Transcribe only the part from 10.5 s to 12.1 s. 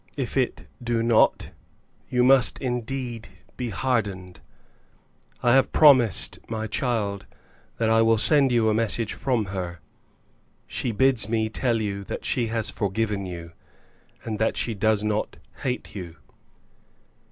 She bids me tell you